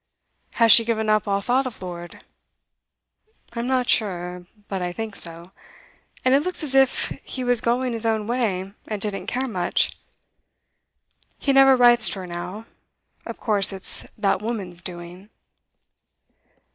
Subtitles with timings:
[0.53, 2.23] 'Has she given up all thought of Lord?'
[3.53, 5.51] 'I'm not sure, but I think so.
[6.25, 9.95] And it looks as if he was going his own way, and didn't care much.
[11.37, 12.65] He never writes to her now.
[13.27, 15.29] Of course it's that woman's doing.